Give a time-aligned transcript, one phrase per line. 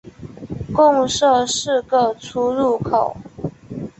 [0.73, 3.15] 共设四个出入口。